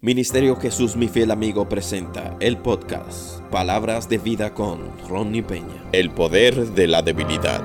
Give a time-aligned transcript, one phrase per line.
[0.00, 4.78] Ministerio Jesús mi fiel amigo presenta el podcast Palabras de vida con
[5.08, 5.82] Ronnie Peña.
[5.90, 7.60] El poder de la debilidad.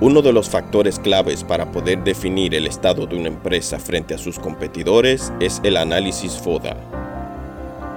[0.00, 4.18] Uno de los factores claves para poder definir el estado de una empresa frente a
[4.18, 6.76] sus competidores es el análisis FODA.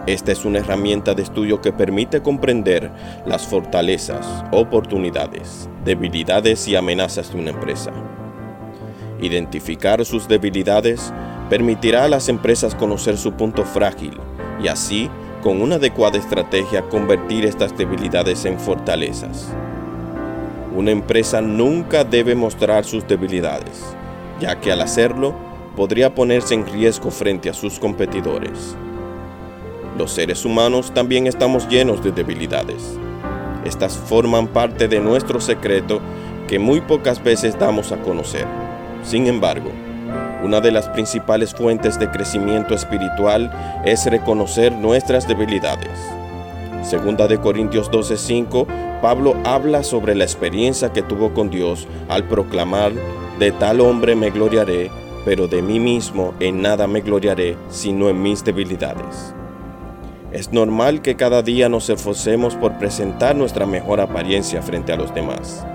[0.07, 2.89] Esta es una herramienta de estudio que permite comprender
[3.27, 7.91] las fortalezas, oportunidades, debilidades y amenazas de una empresa.
[9.21, 11.13] Identificar sus debilidades
[11.51, 14.17] permitirá a las empresas conocer su punto frágil
[14.63, 15.09] y así,
[15.43, 19.49] con una adecuada estrategia, convertir estas debilidades en fortalezas.
[20.73, 23.83] Una empresa nunca debe mostrar sus debilidades,
[24.39, 25.35] ya que al hacerlo
[25.75, 28.77] podría ponerse en riesgo frente a sus competidores.
[29.97, 32.97] Los seres humanos también estamos llenos de debilidades.
[33.65, 35.99] Estas forman parte de nuestro secreto
[36.47, 38.45] que muy pocas veces damos a conocer.
[39.03, 39.71] Sin embargo,
[40.43, 43.51] una de las principales fuentes de crecimiento espiritual
[43.85, 45.97] es reconocer nuestras debilidades.
[46.83, 48.67] Segunda de Corintios 12:5,
[49.01, 52.91] Pablo habla sobre la experiencia que tuvo con Dios al proclamar,
[53.39, 54.89] de tal hombre me gloriaré,
[55.25, 59.33] pero de mí mismo en nada me gloriaré, sino en mis debilidades.
[60.31, 65.13] Es normal que cada día nos esforcemos por presentar nuestra mejor apariencia frente a los
[65.13, 65.65] demás,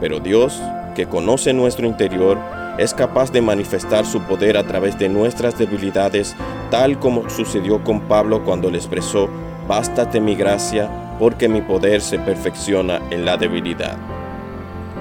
[0.00, 0.60] pero Dios,
[0.94, 2.36] que conoce nuestro interior,
[2.78, 6.34] es capaz de manifestar su poder a través de nuestras debilidades,
[6.70, 9.28] tal como sucedió con Pablo cuando le expresó,
[9.68, 13.96] bástate mi gracia, porque mi poder se perfecciona en la debilidad.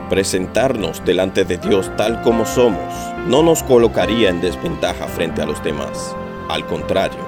[0.09, 2.93] Presentarnos delante de Dios tal como somos
[3.27, 6.15] no nos colocaría en desventaja frente a los demás.
[6.49, 7.19] Al contrario,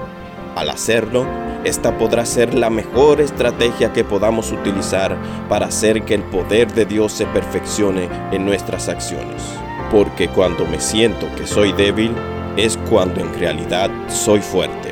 [0.57, 1.25] al hacerlo,
[1.63, 5.15] esta podrá ser la mejor estrategia que podamos utilizar
[5.47, 9.62] para hacer que el poder de Dios se perfeccione en nuestras acciones
[9.93, 12.15] porque cuando me siento que soy débil
[12.57, 14.91] es cuando en realidad soy fuerte.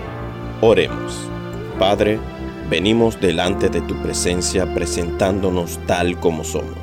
[0.61, 1.27] Oremos.
[1.79, 2.19] Padre,
[2.69, 6.77] venimos delante de tu presencia presentándonos tal como somos.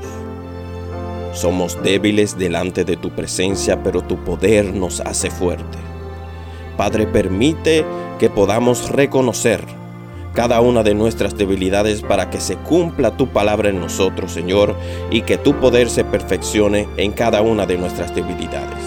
[1.32, 5.78] Somos débiles delante de tu presencia, pero tu poder nos hace fuerte.
[6.76, 7.84] Padre, permite
[8.18, 9.64] que podamos reconocer
[10.38, 14.76] cada una de nuestras debilidades para que se cumpla tu palabra en nosotros, Señor,
[15.10, 18.78] y que tu poder se perfeccione en cada una de nuestras debilidades.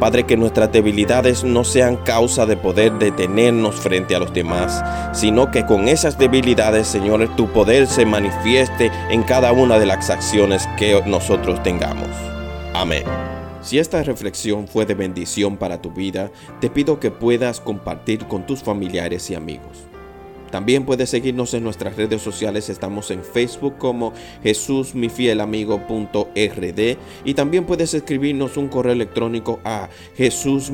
[0.00, 4.82] Padre, que nuestras debilidades no sean causa de poder detenernos frente a los demás,
[5.12, 10.08] sino que con esas debilidades, Señor, tu poder se manifieste en cada una de las
[10.08, 12.08] acciones que nosotros tengamos.
[12.72, 13.04] Amén.
[13.60, 18.46] Si esta reflexión fue de bendición para tu vida, te pido que puedas compartir con
[18.46, 19.90] tus familiares y amigos.
[20.50, 22.68] También puedes seguirnos en nuestras redes sociales.
[22.68, 24.12] Estamos en Facebook como
[24.42, 30.70] Jesús mi fiel amigo.rd y también puedes escribirnos un correo electrónico a Jesús